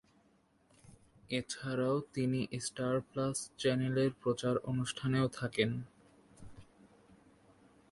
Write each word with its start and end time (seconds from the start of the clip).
এছাড়াও 1.29 1.95
তিনি 2.13 2.39
Star 2.59 2.95
Plus 3.01 3.37
চ্যানেলের 3.57 4.11
প্রচার 4.21 4.55
অনুষ্ঠানেও 4.63 5.27
থাকেন। 5.29 5.71